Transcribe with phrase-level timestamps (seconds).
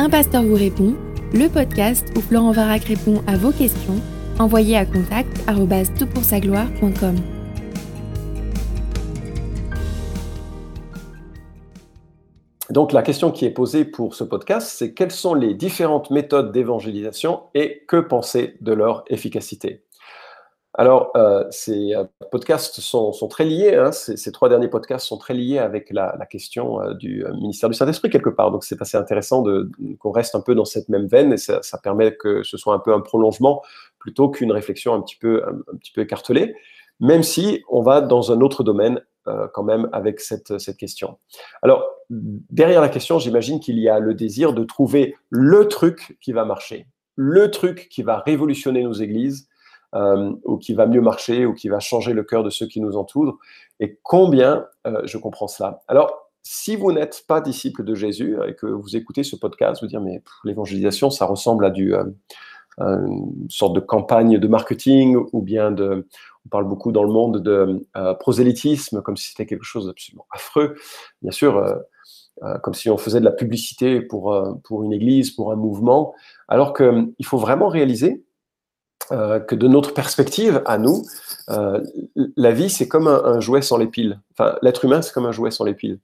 [0.00, 0.94] Un pasteur vous répond,
[1.34, 4.00] le podcast où Florent Varac répond à vos questions,
[4.38, 5.28] envoyez à contact
[6.40, 7.16] gloire.com
[12.70, 16.50] Donc la question qui est posée pour ce podcast, c'est quelles sont les différentes méthodes
[16.50, 19.82] d'évangélisation et que penser de leur efficacité?
[20.74, 23.90] Alors, euh, ces euh, podcasts sont, très liés, hein.
[23.90, 28.08] ces, trois derniers podcasts sont très liés avec la, question euh, du ministère du Saint-Esprit
[28.08, 28.52] quelque part.
[28.52, 29.44] Donc, c'est assez intéressant
[29.98, 32.78] qu'on reste un peu dans cette même veine et ça, permet que ce soit un
[32.78, 33.62] peu un prolongement
[33.98, 35.42] plutôt qu'une réflexion un petit, peu,
[35.96, 36.54] écartelée,
[37.00, 39.00] même si on va dans un autre domaine
[39.52, 41.18] quand même avec cette question.
[41.62, 46.32] Alors, derrière la question, j'imagine qu'il y a le désir de trouver le truc qui
[46.32, 49.49] va marcher, le truc qui va révolutionner nos églises
[49.96, 52.80] euh, ou qui va mieux marcher, ou qui va changer le cœur de ceux qui
[52.80, 53.38] nous entourent.
[53.80, 55.82] Et combien euh, je comprends cela.
[55.88, 59.88] Alors, si vous n'êtes pas disciple de Jésus et que vous écoutez ce podcast, vous
[59.88, 62.04] dire mais l'évangélisation, ça ressemble à du, euh,
[62.78, 67.84] une sorte de campagne de marketing ou bien on parle beaucoup dans le monde de
[68.20, 70.76] prosélytisme comme si c'était quelque chose d'absolument affreux.
[71.20, 71.62] Bien sûr,
[72.62, 76.14] comme si on faisait de la publicité pour, pour une église, pour un mouvement,
[76.48, 78.24] alors qu'il faut vraiment réaliser
[79.12, 81.04] euh, que de notre perspective à nous,
[81.48, 81.80] euh,
[82.36, 84.20] la vie, c'est comme un, jouet sans les piles.
[84.32, 85.98] Enfin, l'être humain, c'est comme un jouet sans les piles.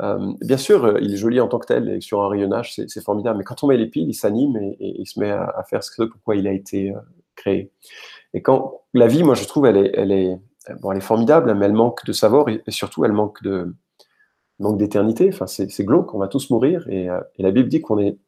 [0.00, 3.00] Euh, bien sûr, il est joli en tant que tel, et sur un rayonnage, c'est
[3.02, 3.38] formidable.
[3.38, 6.02] Mais quand on met les piles, il s'anime et, il se met à, faire ce
[6.02, 6.92] pourquoi il a été
[7.36, 7.70] créé.
[8.34, 10.40] Et quand la vie, moi, je trouve, elle est,
[10.80, 13.72] bon, elle est formidable, mais elle manque de savoir et, surtout, elle manque de
[14.58, 15.30] manque d'éternité.
[15.32, 16.88] Enfin, c'est glauque, on va tous mourir.
[16.88, 18.18] Et la Bible dit qu'on est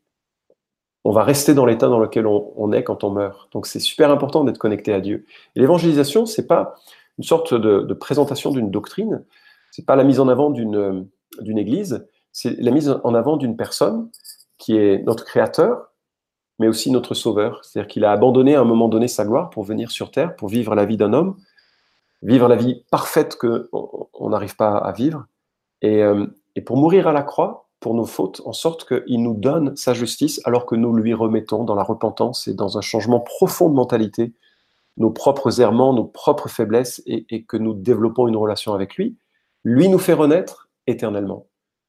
[1.05, 3.51] on va rester dans l'état dans lequel on, est quand on meurt.
[3.53, 5.25] Donc c'est super important d'être connecté à Dieu.
[5.56, 6.75] Et l'évangélisation, c'est pas
[7.19, 9.25] une sorte de, présentation d'une doctrine,
[9.71, 11.09] c'est pas la mise en avant d'une
[11.59, 14.11] église, c'est la mise en avant d'une personne
[14.59, 15.89] qui est notre créateur,
[16.59, 17.65] mais aussi notre sauveur.
[17.65, 20.49] C'est-à-dire qu'il a abandonné à un moment donné sa gloire pour venir sur terre, pour
[20.49, 21.37] vivre la vie d'un homme,
[22.22, 25.25] vivre la vie parfaite que on n'arrive pas à vivre,
[25.84, 29.74] euh, et pour mourir à la croix pour nos fautes, en sorte qu'il nous donne
[29.74, 33.70] sa justice alors que nous lui remettons dans la repentance et dans un changement profond
[33.70, 34.32] de mentalité
[34.96, 39.16] nos propres errements, nos propres faiblesses et, que nous développons une relation avec lui.
[39.64, 41.46] Lui nous fait renaître éternellement.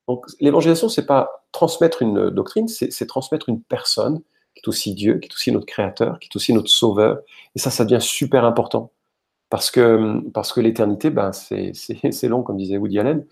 [0.08, 4.22] Donc l'évangélisation, c'est pas transmettre une doctrine, c'est transmettre une personne
[4.56, 7.20] qui est aussi Dieu, qui est aussi notre créateur, qui est aussi notre sauveur.
[7.56, 8.92] Et ça, ça devient super important.
[9.52, 11.74] Parce que, parce que l'éternité, ben, c'est
[12.30, 13.26] long, comme disait Woody Allen,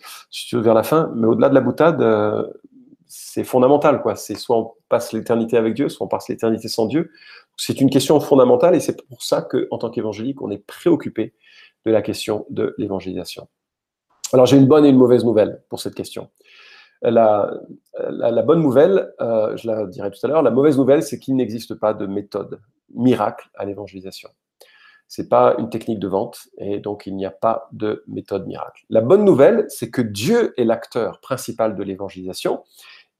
[0.52, 2.46] vers la fin, mais au-delà de la boutade, euh,
[3.08, 4.02] c'est fondamental.
[4.02, 4.18] quoi.
[4.18, 7.10] C'est soit on passe l'éternité avec Dieu, soit on passe l'éternité sans Dieu.
[7.56, 11.34] C'est une question fondamentale et c'est pour ça qu'en tant qu'évangélique, on est préoccupé
[11.86, 13.48] de la question de l'évangélisation.
[14.34, 16.30] Alors j'ai une bonne et une mauvaise nouvelle pour cette question.
[17.02, 17.50] La,
[18.10, 21.38] la, bonne nouvelle, euh, je la dirai tout à l'heure, la mauvaise nouvelle, c'est qu'il
[21.38, 22.60] n'existe pas de méthode
[22.94, 24.30] miracle à l'évangélisation
[25.10, 28.86] c'est pas une technique de vente et donc il n'y a pas de méthode miracle.
[28.92, 32.64] La bonne nouvelle, c'est que Dieu est l'acteur principal de l'évangélisation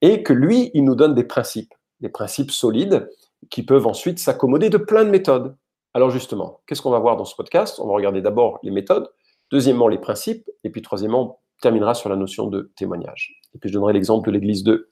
[0.02, 3.10] et que lui, il nous donne des principes, des principes solides
[3.50, 5.58] qui peuvent ensuite s'accommoder de plein de méthodes.
[5.96, 7.80] Alors justement, qu'est-ce qu'on va voir dans ce podcast?
[7.80, 9.10] On va regarder d'abord les méthodes,
[9.52, 13.40] deuxièmement les principes et puis troisièmement, terminera sur la notion de témoignage.
[13.56, 14.90] Et puis je donnerai l'exemple de l'église de,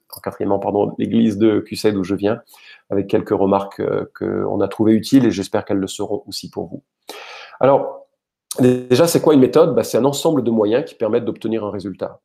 [0.50, 2.42] en pardon, l'église de QCED où je viens,
[2.90, 6.68] avec quelques remarques euh, qu'on a trouvées utiles et j'espère qu'elles le seront aussi pour
[6.68, 6.84] vous.
[7.60, 8.08] Alors,
[8.60, 9.76] déjà, c'est quoi une méthode?
[9.76, 12.22] Bah, C'est un ensemble de moyens qui permettent d'obtenir un résultat.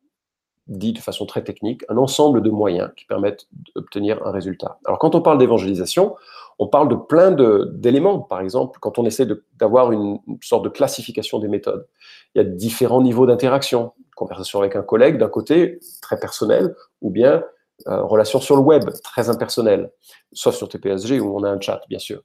[0.69, 4.79] Dit de façon très technique, un ensemble de moyens qui permettent d'obtenir un résultat.
[4.85, 6.15] Alors, quand on parle d'évangélisation,
[6.59, 8.21] on parle de plein d'éléments.
[8.21, 9.27] Par exemple, quand on essaie
[9.59, 11.87] d'avoir une, sorte de classification des méthodes,
[12.35, 13.93] il y a différents niveaux d'interaction.
[14.23, 17.43] Conversation avec un collègue, d'un côté, très personnel, ou bien
[17.89, 19.91] euh, relation sur le web, très impersonnelle,
[20.33, 22.23] sauf sur TPSG où on a un chat, bien sûr.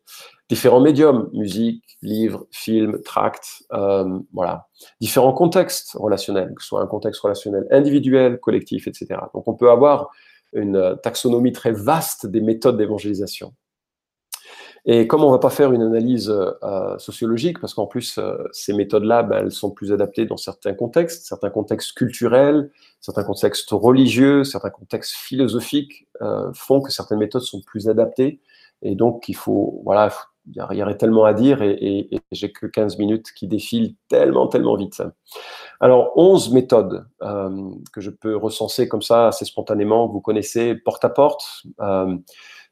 [0.47, 4.67] Différents médiums, musique, livres, films, tracts, euh, voilà.
[5.01, 9.07] Différents contextes relationnels, que ce soit un contexte relationnel individuel, collectif, etc.
[9.33, 10.11] Donc on peut avoir
[10.53, 13.53] une taxonomie très vaste des méthodes d'évangélisation.
[14.89, 18.37] Et comme on ne va pas faire une analyse euh, sociologique, parce qu'en plus, euh,
[18.53, 23.69] ces méthodes-là, ben, elles sont plus adaptées dans certains contextes, certains contextes culturels, certains contextes
[23.71, 28.39] religieux, certains contextes philosophiques euh, font que certaines méthodes sont plus adaptées.
[28.81, 30.09] Et donc, il faut, voilà,
[30.45, 33.95] il y, aurait tellement à dire et, et, et j'ai que 15 minutes qui défilent
[34.07, 35.03] tellement, tellement vite.
[35.81, 40.07] Alors, 11 méthodes que je peux recenser comme ça assez spontanément.
[40.07, 41.63] Vous connaissez porte à porte.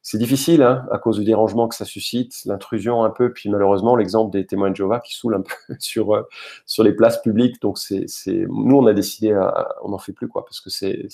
[0.07, 3.95] C'est difficile hein, à cause du dérangement que ça suscite, l'intrusion un peu, puis malheureusement
[3.95, 6.21] l'exemple des témoins de Jéhovah qui saoulent un peu sur, euh,
[6.67, 7.59] sur les places publiques.
[7.59, 9.35] Donc c'est, nous on a décidé,
[9.81, 11.09] on n'en fait plus quoi, parce que c'est,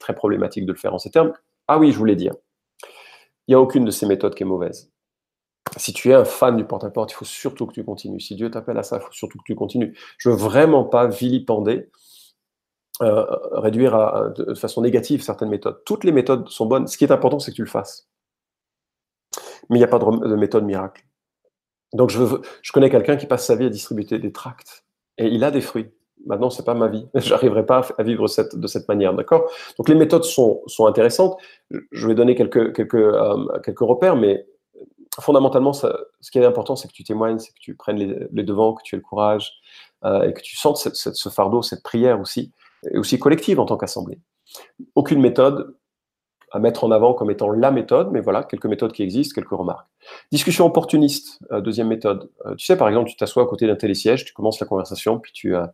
[0.00, 1.32] très problématique de le faire en ces termes.
[1.68, 2.34] Ah oui, je voulais dire,
[3.46, 4.90] Il n'y a aucune de ces méthodes qui est mauvaise.
[5.76, 8.18] Si tu es un fan du porte-à-porte, il faut surtout que tu continues.
[8.18, 9.96] Si Dieu t'appelle à ça, il faut surtout que tu continues.
[10.18, 11.88] Je veux vraiment pas vilipender,
[13.02, 15.82] euh, réduire de façon négative certaines méthodes.
[15.84, 16.86] Toutes les méthodes sont bonnes.
[16.86, 18.08] Ce qui est important, c'est que tu le fasses.
[19.68, 21.04] Mais il n'y a pas de, méthode miracle.
[21.92, 22.22] Donc, je,
[22.72, 24.84] connais quelqu'un qui passe sa vie à distribuer des tracts
[25.16, 25.90] et il a des fruits.
[26.26, 27.06] Maintenant, c'est pas ma vie.
[27.14, 29.50] J'arriverai pas à vivre de cette manière, d'accord?
[29.78, 31.38] Donc, les méthodes sont, intéressantes.
[31.70, 33.36] Je vais donner quelques, euh,
[33.80, 34.46] repères, mais
[35.20, 35.86] fondamentalement, ce
[36.30, 38.94] qui est important, c'est que tu témoignes, c'est que tu prennes les, devants, que tu
[38.94, 39.52] aies le courage
[40.04, 42.52] euh, et que tu sentes ce fardeau, cette prière aussi,
[42.90, 44.18] et aussi collective en tant qu'assemblée.
[44.94, 45.76] Aucune méthode
[46.52, 49.50] à mettre en avant comme étant la méthode, mais voilà, quelques méthodes qui existent, quelques
[49.50, 49.86] remarques.
[50.32, 52.30] Discussion opportuniste, euh, deuxième méthode.
[52.46, 55.20] Euh, tu sais, par exemple, tu t'assois à côté d'un télésiège, tu commences la conversation,
[55.20, 55.66] puis tu, euh,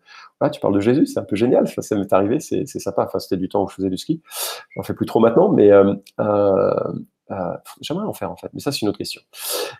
[0.53, 3.05] tu parles de Jésus, c'est un peu génial, ça m'est arrivé, c'est sympa.
[3.07, 4.21] Enfin, c'était du temps où je faisais du ski,
[4.75, 5.95] j'en fais plus trop maintenant, mais euh,
[7.81, 9.21] j'aimerais en faire en fait, mais ça c'est une autre question.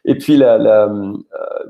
[0.05, 1.13] Et puis la, euh,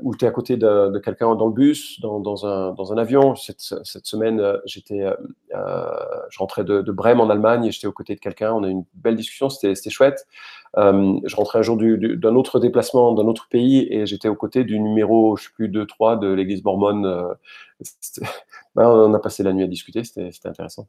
[0.01, 3.35] où tu es à côté de, quelqu'un dans le bus, dans, un, dans un avion.
[3.35, 3.59] Cette,
[4.05, 5.05] semaine, euh, j'étais,
[5.51, 8.53] je rentrais de, Brême en Allemagne et j'étais aux côtés de quelqu'un.
[8.53, 10.27] On a eu une belle discussion, c'était chouette.
[10.75, 14.79] je rentrais un jour d'un autre déplacement d'un autre pays et j'étais aux côtés du
[14.79, 17.35] numéro, je sais plus, 2, 3 de l'église mormone.
[18.75, 20.87] on a passé la nuit à discuter, c'était intéressant.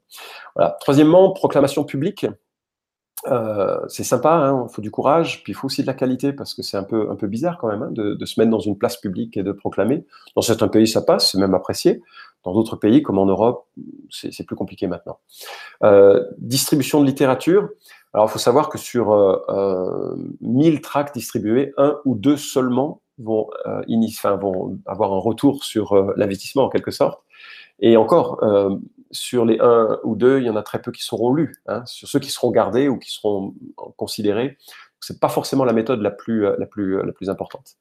[0.55, 0.77] Voilà.
[0.79, 2.25] Troisièmement, proclamation publique.
[3.27, 6.31] Euh, c'est sympa, hein, il faut du courage, puis il faut aussi de la qualité,
[6.31, 8.59] parce que c'est un peu, un peu bizarre quand même hein, de, se mettre dans
[8.59, 10.05] une place publique et de proclamer.
[10.35, 12.01] Dans certains pays, ça passe, c'est même apprécié.
[12.45, 13.67] Dans d'autres pays, comme en Europe,
[14.09, 15.19] c'est plus compliqué maintenant.
[15.83, 17.67] Euh, distribution de littérature.
[18.13, 23.01] Alors, il faut savoir que sur euh, 1000 euh, tracts distribués, un ou deux seulement
[23.17, 27.21] vont, enfin, vont avoir un retour sur l'investissement, en quelque sorte.
[27.81, 28.39] Et encore,
[29.11, 31.55] sur les un ou deux, il y en a très peu qui seront lus.
[31.67, 31.83] Hein.
[31.85, 33.53] Sur ceux qui seront gardés ou qui seront
[33.97, 34.57] considérés,
[34.99, 37.77] c'est pas forcément la méthode la plus, la plus, la plus importante,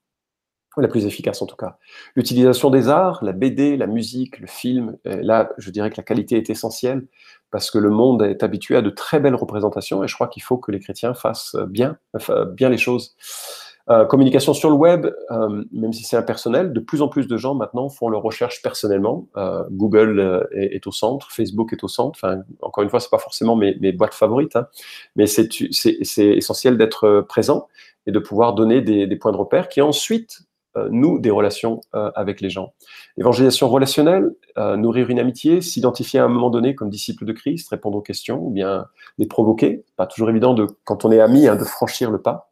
[0.77, 1.79] la plus efficace en tout cas.
[2.15, 6.37] L'utilisation des arts, la BD, la musique, le film, là, je dirais que la qualité
[6.37, 7.07] est essentielle
[7.51, 10.43] parce que le monde est habitué à de très belles représentations et je crois qu'il
[10.43, 11.99] faut que les chrétiens fassent bien,
[12.53, 13.17] bien les choses.
[13.90, 17.37] Euh, communication sur le web, euh, même si c'est impersonnel, de plus en plus de
[17.38, 19.26] gens maintenant font leurs recherches personnellement.
[19.38, 22.19] Euh, Google est, au centre, Facebook est au centre.
[22.23, 24.67] Enfin, encore une fois, c'est pas forcément mes, mes boîtes favorites, hein,
[25.17, 25.49] mais c'est
[26.19, 27.69] essentiel d'être présent
[28.06, 30.41] et de pouvoir donner des, des, points de repère qui ensuite
[30.91, 32.73] nouent des relations avec les gens.
[33.17, 37.99] Évangélisation relationnelle, nourrir une amitié, s'identifier à un moment donné comme disciple de Christ, répondre
[37.99, 38.87] aux questions ou bien
[39.17, 39.84] les provoquer.
[39.96, 42.48] Pas toujours évident de, quand on est ami, hein, de franchir le pas.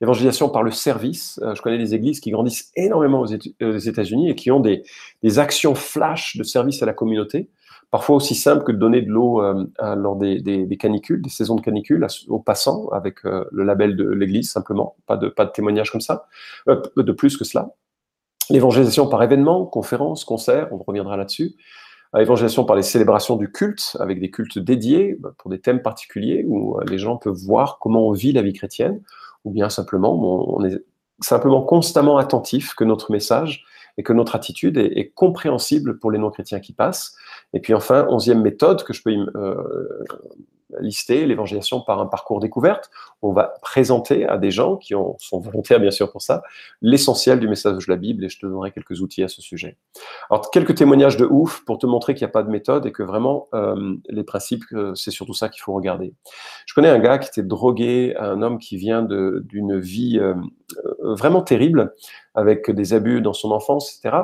[0.00, 1.40] Évangélisation par le service.
[1.42, 4.84] Euh, je connais des églises qui grandissent énormément aux États-Unis et qui ont des,
[5.38, 7.50] actions flash de service à la communauté,
[7.90, 9.66] parfois aussi simples que de donner de l'eau euh,
[9.96, 14.52] lors des, canicules, des saisons de canicules aux passants avec euh, le label de l'église
[14.52, 16.28] simplement, pas de, pas de témoignage comme ça,
[16.68, 17.70] de plus que cela.
[18.50, 21.56] L'évangélisation par événements, conférences, concerts, on reviendra là-dessus.
[22.16, 26.78] Évangélisation par les célébrations du culte, avec des cultes dédiés pour des thèmes particuliers où
[26.88, 29.02] les gens peuvent voir comment on vit la vie chrétienne
[29.48, 30.14] ou bien simplement
[30.54, 30.78] on est
[31.20, 33.64] simplement constamment attentif que notre message
[33.96, 37.16] et que notre attitude est, compréhensible pour les non-chrétiens qui passent.
[37.52, 40.04] Et puis enfin, onzième méthode que je peux euh,
[40.80, 42.90] lister l'évangélisation par un parcours découverte.
[43.22, 46.42] On va présenter à des gens qui ont, sont volontaires, bien sûr, pour ça,
[46.82, 49.76] l'essentiel du message de la Bible et je te donnerai quelques outils à ce sujet.
[50.30, 52.92] Alors, quelques témoignages de ouf pour te montrer qu'il n'y a pas de méthode et
[52.92, 56.14] que vraiment, euh, les principes, euh, c'est surtout ça qu'il faut regarder.
[56.66, 60.34] Je connais un gars qui était drogué, un homme qui vient d'une vie euh,
[61.02, 61.94] vraiment terrible,
[62.34, 64.22] avec des abus dans son enfance, etc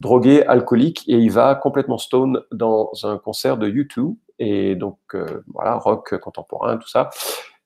[0.00, 5.42] drogué, alcoolique, et il va complètement stone dans un concert de U2, et donc euh,
[5.52, 7.10] voilà, rock contemporain, tout ça.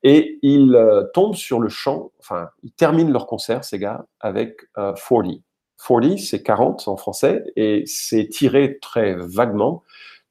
[0.02, 4.56] Et il euh, tombe sur le chant, enfin, ils terminent leur concert, ces gars, avec
[4.74, 5.26] 40.
[5.28, 5.38] Euh,
[5.86, 9.82] 40, c'est 40 en français, et c'est tiré très vaguement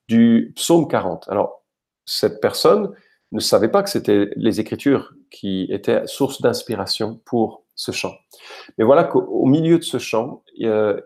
[0.08, 1.28] du psaume 40.
[1.30, 1.64] Alors,
[2.06, 2.92] cette personne
[3.32, 8.18] ne savait pas que c'était les Écritures qui étaient source d'inspiration pour ce chant.
[8.78, 10.44] Mais voilà qu'au milieu de ce chant,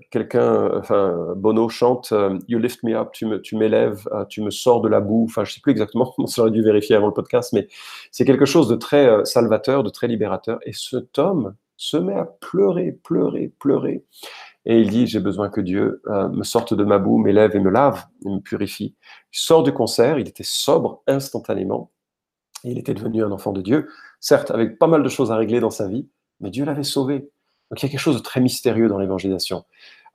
[0.10, 4.50] quelqu'un, enfin Bono chante euh, You lift me up, tu m'élèves, tu, euh, tu me
[4.50, 5.25] sors de la boue.
[5.30, 7.68] Enfin, je sais plus exactement, on aurait dû vérifier avant le podcast, mais
[8.12, 10.58] c'est quelque chose de très euh, salvateur, de très libérateur.
[10.65, 14.03] Et cet homme se met à pleurer, pleurer, pleurer.
[14.65, 17.70] Et il dit, j'ai besoin que Dieu me sorte de ma boue, m'élève et me
[17.70, 18.96] lave et me purifie.
[19.34, 21.92] Il sort du concert, il était sobre instantanément.
[22.63, 23.89] il était devenu un enfant de Dieu,
[24.22, 26.08] certes avec pas mal de choses à régler dans sa vie,
[26.44, 27.32] mais Dieu l'avait sauvé.
[27.72, 29.66] Donc il y a quelque chose de très mystérieux dans l'évangélisation.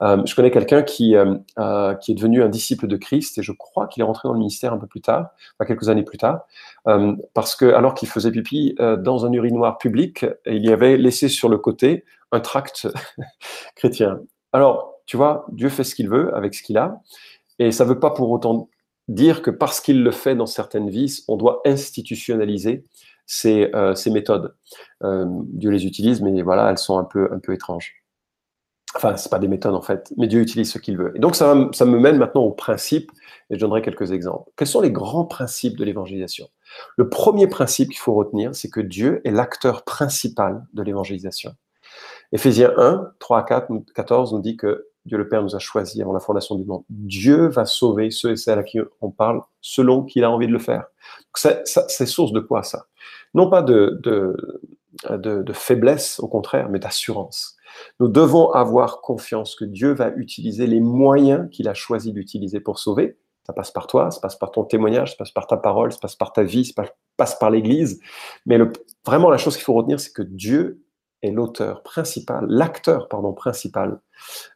[0.01, 3.43] Euh, je connais quelqu'un qui, euh, euh, qui est devenu un disciple de Christ et
[3.43, 6.03] je crois qu'il est rentré dans le ministère un peu plus tard, enfin quelques années
[6.03, 6.45] plus tard,
[7.33, 11.49] parce que alors qu'il faisait pipi dans un urinoir public, il y avait laissé sur
[11.49, 12.87] le côté un tract
[13.75, 14.21] chrétien.
[14.53, 17.01] Alors, tu vois, Dieu fait ce qu'il veut avec ce qu'il a,
[17.57, 18.69] et ça ne veut pas pour autant
[19.09, 22.85] dire que parce qu'il le fait dans certaines vies, on doit institutionnaliser
[23.29, 24.55] ces, ces méthodes.
[25.01, 27.93] Dieu les utilise, mais voilà, elles sont un peu, un peu étranges.
[28.95, 31.15] Enfin, ce pas des méthodes en fait, mais Dieu utilise ce qu'il veut.
[31.15, 33.11] Et donc, ça, ça, me mène maintenant au principe,
[33.51, 34.49] et je donnerai quelques exemples.
[34.55, 36.49] Quels sont les grands principes de l'évangélisation?
[36.97, 41.53] Le premier principe qu'il faut retenir, c'est que Dieu est l'acteur principal de l'évangélisation.
[42.31, 46.01] Éphésiens 1, 3 à 4, 14 nous dit que Dieu le Père nous a choisis
[46.01, 46.83] avant la fondation du monde.
[46.89, 50.51] Dieu va sauver ceux et celles à qui on parle selon qu'il a envie de
[50.51, 50.85] le faire.
[51.35, 52.85] C'est source de quoi ça?
[53.33, 54.61] Non pas de, de,
[55.17, 57.55] de, faiblesse, au contraire, mais d'assurance.
[57.99, 62.79] Nous devons avoir confiance que Dieu va utiliser les moyens qu'il a choisi d'utiliser pour
[62.79, 63.17] sauver.
[63.45, 65.99] Ça passe par toi, ça passe par ton témoignage, ça passe par ta parole, ça
[65.99, 66.83] passe par ta vie, ça
[67.17, 67.99] passe par l'Église.
[68.45, 68.59] Mais
[69.05, 70.83] vraiment, la chose qu'il faut retenir, c'est que Dieu
[71.21, 73.99] est l'auteur principal, l'acteur pardon principal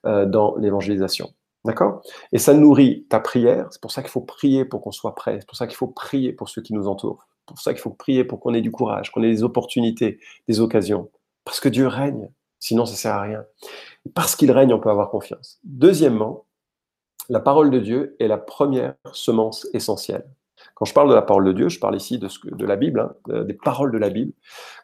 [0.06, 1.34] euh, dans l'évangélisation.
[1.65, 2.01] D'accord?
[2.34, 3.68] Et ça nourrit ta prière.
[3.72, 5.38] C'est pour ça qu'il faut prier pour qu'on soit prêt.
[5.39, 7.25] C'est pour ça qu'il faut prier pour ceux qui nous entourent.
[7.45, 10.59] Pour ça qu'il faut prier pour qu'on ait du courage, qu'on ait des opportunités, des
[10.59, 11.12] occasions.
[11.45, 12.29] Parce que Dieu règne.
[12.59, 13.45] Sinon, ça sert à rien.
[14.15, 15.59] Parce qu'il règne, on peut avoir confiance.
[15.65, 16.45] Deuxièmement,
[17.29, 20.25] la parole de Dieu est la première semence essentielle.
[20.75, 23.43] Quand je parle de la parole de Dieu, je parle ici de, la Bible, hein,
[23.43, 24.31] des paroles de la Bible.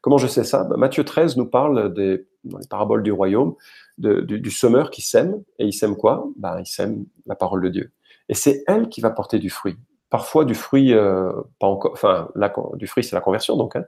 [0.02, 0.66] Comment je sais ça?
[0.66, 3.56] Ben, Matthieu 13 nous parle des, dans les paraboles du royaume
[3.98, 5.44] du, semeur qui sème.
[5.58, 6.28] Et il sème quoi?
[6.38, 7.92] Ben, Il sème la parole de Dieu.
[8.30, 9.78] Et c'est elle qui va porter du fruit.
[10.10, 12.30] Parfois du fruit, euh, pas encore, enfin,
[12.74, 13.76] du fruit c'est la conversion donc.
[13.76, 13.86] Hein,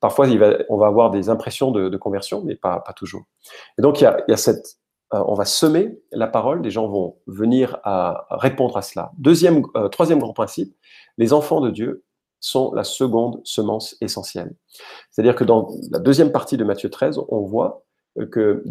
[0.00, 0.26] parfois,
[0.68, 3.24] on va avoir des impressions de, conversion, mais pas, toujours.
[3.78, 4.78] Et donc, il y a, cette,
[5.14, 9.12] euh, on va semer la parole, les gens vont venir à, répondre à cela.
[9.18, 10.74] Deuxième, euh, troisième grand principe,
[11.18, 12.04] les enfants de Dieu
[12.40, 14.54] sont la seconde semence essentielle.
[15.10, 17.82] C'est-à-dire que dans la deuxième partie de Matthieu 13, on voit
[18.30, 18.64] que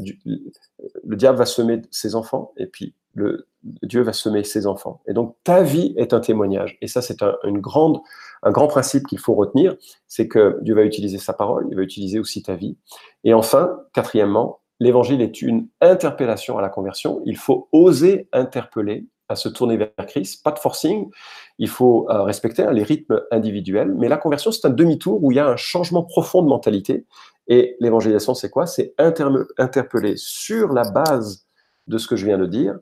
[1.03, 5.01] le diable va semer ses enfants et puis le, Dieu va semer ses enfants.
[5.07, 6.77] Et donc ta vie est un témoignage.
[6.81, 7.99] Et ça, c'est un, une grande,
[8.43, 9.75] un grand principe qu'il faut retenir,
[10.07, 12.77] c'est que Dieu va utiliser sa parole, il va utiliser aussi ta vie.
[13.23, 17.21] Et enfin, quatrièmement, l'évangile est une interpellation à la conversion.
[17.25, 21.09] Il faut oser interpeller à se tourner vers Christ, pas de forcing,
[21.57, 25.31] il faut euh, respecter hein, les rythmes individuels, mais la conversion, c'est un demi-tour où
[25.31, 27.07] il y a un changement profond de mentalité,
[27.47, 28.65] et l'évangélisation, c'est quoi?
[28.67, 31.47] C'est interpeller sur la base
[31.87, 32.77] de ce que je viens de dire,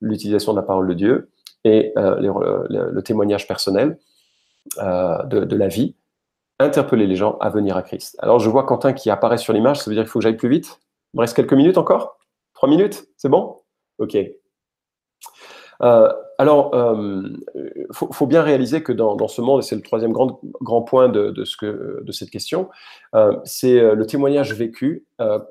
[0.00, 1.30] l'utilisation de la parole de Dieu
[1.64, 2.16] et euh,
[2.68, 3.98] le, témoignage personnel
[4.78, 5.96] euh, de, la vie,
[6.58, 8.16] interpeller les gens à venir à Christ.
[8.20, 10.36] Alors je vois Quentin qui apparaît sur l'image, ça veut dire qu'il faut que j'aille
[10.36, 10.78] plus vite.
[11.12, 12.18] Il me reste quelques minutes encore?
[12.54, 13.06] Trois minutes?
[13.16, 13.62] C'est bon?
[13.98, 14.16] Ok.
[16.44, 16.70] Alors,
[17.54, 21.08] il faut, bien réaliser que dans, ce monde, et c'est le troisième grand, grand point
[21.08, 22.68] de, ce que, de cette question,
[23.44, 25.06] c'est le témoignage vécu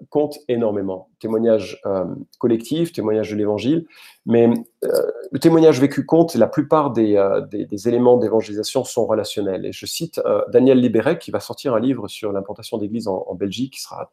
[0.09, 2.03] compte énormément témoignage euh,
[2.38, 3.85] collectif, témoignage de l'évangile,
[4.25, 4.50] mais
[4.83, 4.89] euh,
[5.31, 9.65] le témoignage vécu compte et la plupart des, euh, des, éléments d'évangélisation sont relationnels.
[9.65, 13.73] Et je cite Daniel Libérec qui va sortir un livre sur l'implantation d'église en, Belgique
[13.73, 14.12] qui, sera,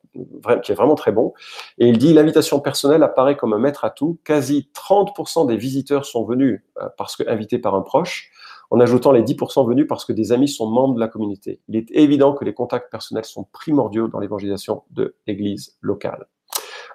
[0.62, 1.34] qui est vraiment très bon.
[1.78, 4.18] Et il dit l'invitation personnelle apparaît comme un maître à tout.
[4.24, 6.62] Quasi 30% des visiteurs sont venus
[6.96, 8.30] parce que invités par un proche
[8.70, 11.60] en ajoutant les 10% venus parce que des amis sont membres de la communauté.
[11.68, 16.26] Il est évident que les contacts personnels sont primordiaux dans l'évangélisation de l'Église locale.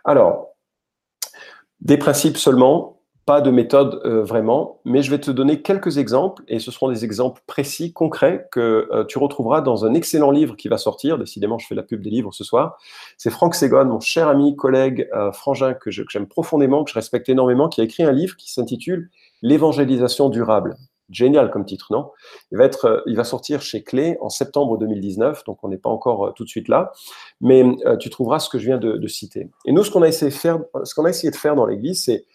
[0.03, 0.55] Alors,
[1.81, 2.94] des principes seulement,
[3.25, 6.89] pas de méthode euh, vraiment, mais je vais te donner quelques exemples, et ce seront
[6.89, 11.17] des exemples précis, concrets, que euh, tu retrouveras dans un excellent livre qui va sortir.
[11.17, 12.77] Décidément, je fais la pub des livres ce soir.
[13.17, 17.27] C'est Franck Segon, mon cher ami, collègue, euh, frangin, que j'aime profondément, que je respecte
[17.27, 19.09] énormément, qui a écrit un livre qui s'intitule
[19.41, 20.75] L'évangélisation durable.
[21.09, 22.11] Génial comme titre, non?
[22.51, 26.49] Il va, sortir chez Clé en septembre 2019, donc on n'est pas encore tout de
[26.49, 26.93] suite là,
[27.41, 27.63] mais
[27.99, 29.51] tu trouveras ce que je viens de, citer.
[29.65, 32.25] Et nous, ce qu'on a ce qu'on a essayé de faire dans l'Église, c'est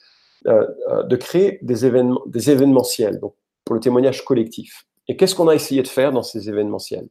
[0.44, 4.86] de créer des, événements, des événementiels, donc pour le témoignage collectif.
[5.08, 7.08] Et qu'est-ce qu'on a essayé de faire dans ces événementiels?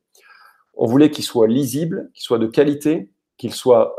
[0.75, 3.95] On voulait qu'ils soient lisibles, qu'ils soient de qualité, qu'ils soient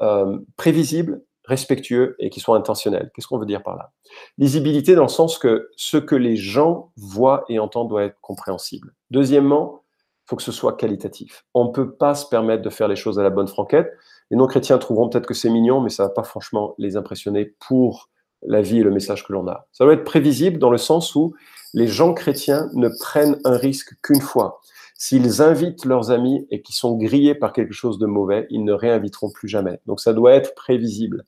[0.56, 3.10] prévisibles respectueux et qui soit intentionnel.
[3.12, 3.92] Qu'est-ce qu'on veut dire par là?
[4.38, 8.94] Lisibilité dans le sens que ce que les gens voient et entendent doit être compréhensible.
[9.10, 11.44] Deuxièmement, il faut que ce soit qualitatif.
[11.54, 13.90] On ne peut pas se permettre de faire les choses à la bonne franquette.
[14.30, 17.46] Les non-chrétiens trouveront peut-être que c'est mignon, mais ça ne va pas franchement les impressionner
[17.58, 18.10] pour
[18.47, 19.66] la vie et le message que l'on a.
[19.73, 21.35] Ça doit être prévisible dans le sens où
[21.75, 24.61] les gens chrétiens ne prennent un risque qu'une fois.
[24.97, 28.73] S'ils invitent leurs amis et qui sont grillés par quelque chose de mauvais, ils ne
[28.73, 29.80] réinviteront plus jamais.
[29.87, 31.25] Donc ça doit être prévisible.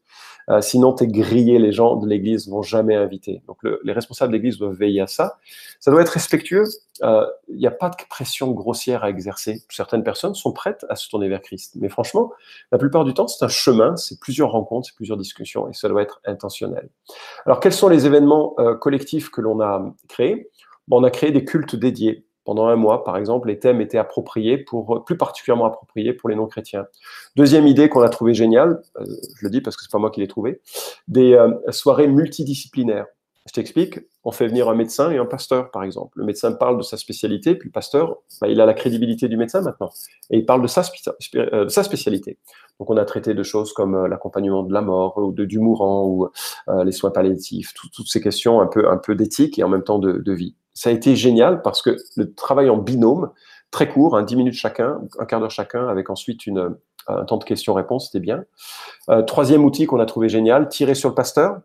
[0.49, 3.43] Euh, sinon, tu es grillé, les gens de l'Église vont jamais inviter.
[3.47, 5.39] Donc, les responsables de l'Église doivent veiller à ça.
[5.81, 6.65] Ça doit être respectueux.
[7.01, 9.63] Il euh, n'y a pas de pression grossière à exercer.
[9.69, 11.75] Certaines personnes sont prêtes à se tourner vers Christ.
[11.77, 12.33] Mais franchement,
[12.71, 15.89] la plupart du temps, c'est un chemin, c'est plusieurs rencontres, c'est plusieurs discussions, et ça
[15.89, 16.89] doit être intentionnel.
[17.47, 20.51] Alors, quels sont les événements euh, collectifs que l'on a créés?
[20.89, 23.99] Bon, On a créé des cultes dédiés pendant un mois, par exemple, les thèmes étaient
[23.99, 26.87] appropriés pour, plus particulièrement appropriés pour les non-chrétiens.
[27.37, 29.05] Deuxième idée qu'on a trouvée géniale, euh,
[29.37, 30.61] je le dis parce que c'est pas moi qui l'ai trouvé,
[31.09, 33.07] des euh, soirées multidisciplinaires.
[33.47, 36.17] Je t'explique, on fait venir un médecin et un pasteur, par exemple.
[36.17, 39.37] Le médecin parle de sa spécialité, puis le pasteur, bah, il a la crédibilité du
[39.37, 39.91] médecin maintenant,
[40.31, 40.83] et il parle de sa,
[41.35, 42.39] euh, spécialité.
[42.79, 46.29] Donc on a traité de choses comme l'accompagnement de la mort, ou du mourant, ou
[46.85, 50.55] les soins palliatifs, toutes ces questions un peu, d'éthique et en même temps de vie
[50.75, 53.31] ça a été génial parce que le travail en binôme,
[53.71, 56.77] très court, hein, 10 minutes chacun, un quart d'heure chacun, avec ensuite une,
[57.09, 58.45] un temps de questions-réponses, c'était bien.
[59.09, 61.61] Euh, troisième outil qu'on a trouvé génial, tirer sur le pasteur.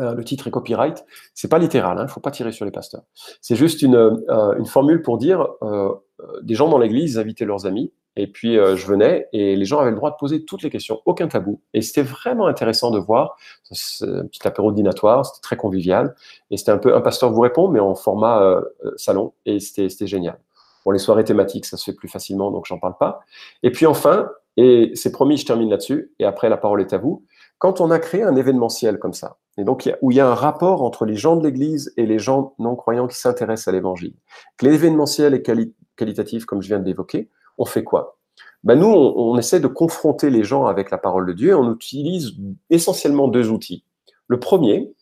[0.00, 1.04] Euh, le titre est copyright.
[1.34, 3.02] C'est pas littéral, il hein, ne faut pas tirer sur les pasteurs.
[3.40, 5.94] C'est juste une, euh, une, formule pour dire euh,
[6.42, 9.78] des gens dans l'église invitaient leurs amis et puis euh, je venais et les gens
[9.78, 11.60] avaient le droit de poser toutes les questions, aucun tabou.
[11.74, 13.36] Et c'était vraiment intéressant de voir
[13.70, 16.14] un petit apéro dînatoire, c'était très convivial.
[16.50, 19.34] Et c'était un peu un pasteur vous répond, mais en format euh, euh, salon.
[19.44, 20.38] Et c'était génial.
[20.84, 23.20] Bon, les soirées thématiques, ça se fait plus facilement, donc j'en parle pas.
[23.62, 26.98] Et puis enfin, et c'est promis, je termine là-dessus, et après la parole est à
[26.98, 27.24] vous.
[27.58, 30.34] Quand on a créé un événementiel comme ça, et donc où il y a un
[30.34, 34.14] rapport entre les gens de l'Église et les gens non croyants qui s'intéressent à l'Évangile,
[34.56, 35.42] que l'événementiel est
[35.96, 38.18] qualitatif, comme je viens de l'évoquer, on fait quoi?
[38.64, 42.34] Ben Nous, on, essaie de confronter les gens avec la parole de Dieu on utilise
[42.68, 43.84] essentiellement deux outils.
[44.26, 44.92] Le premier,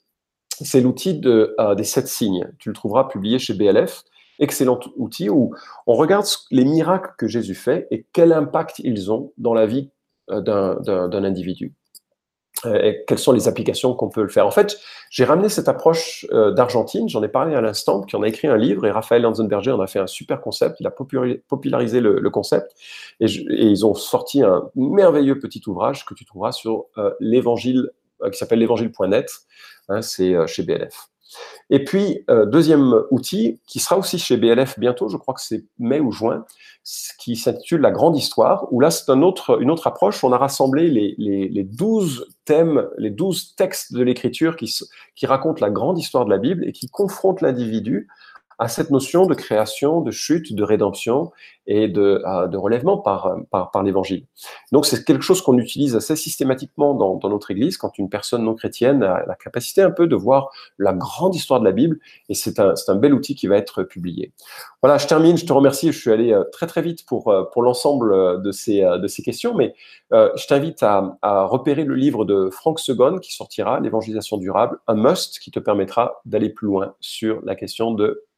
[0.60, 2.46] c'est l'outil euh, des sept signes.
[2.58, 4.04] Tu le trouveras publié chez BLF.
[4.38, 5.54] Excellent outil où
[5.86, 9.90] on regarde les miracles que Jésus fait et quel impact ils ont dans la vie
[10.30, 11.74] euh, d'un individu.
[12.66, 14.46] Euh, et quelles sont les applications qu'on peut le faire.
[14.46, 14.78] En fait,
[15.10, 18.48] j'ai ramené cette approche euh, d'Argentine, j'en ai parlé à l'instant, qui en a écrit
[18.48, 22.30] un livre, et Raphaël Lanzenberger en a fait un super concept, il a popularisé le,
[22.30, 22.74] concept,
[23.20, 27.90] et, ils ont sorti un merveilleux petit ouvrage que tu trouveras sur euh, l'évangile,
[28.30, 29.30] qui s'appelle l'évangile.net,
[29.88, 31.13] hein, c'est chez BLF.
[31.70, 35.64] Et puis, euh, deuxième outil, qui sera aussi chez BLF bientôt, je crois que c'est
[35.78, 36.44] mai ou juin,
[37.18, 40.22] qui s'intitule La Grande Histoire, où là, c'est une autre approche.
[40.22, 45.64] On a rassemblé les, les, les 12 thèmes, les 12 textes de l'Écriture qui racontent
[45.64, 48.08] la grande histoire de la Bible et qui confrontent l'individu
[48.58, 51.32] à cette notion de création, de chute, de rédemption
[51.66, 54.26] et de, de relèvement par, par, l'Évangile.
[54.70, 58.54] Donc c'est quelque chose qu'on utilise assez systématiquement dans, notre Église quand une personne non
[58.54, 62.34] chrétienne a la capacité un peu de voir la grande histoire de la Bible et
[62.34, 64.32] c'est un, bel outil qui va être publié.
[64.82, 67.44] Voilà, je termine, je te remercie, je suis allé euh, très très vite pour, euh,
[67.56, 69.74] l'ensemble de ces, euh, questions, mais
[70.12, 74.94] je t'invite à, à repérer le livre de Frank Segon qui sortira, L'évangélisation durable, un
[74.94, 78.24] must qui te permettra d'aller plus loin sur la question de euh,